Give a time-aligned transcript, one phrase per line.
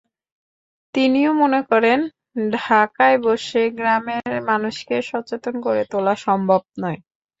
[0.95, 1.99] তিনিও মনে করেন,
[2.57, 6.99] ঢাকায় বসে গ্রামের মানুষকে সচেতন করে তোলা সম্ভব নয়।